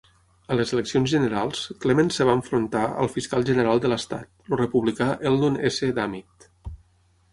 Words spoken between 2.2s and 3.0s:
es va enfrontar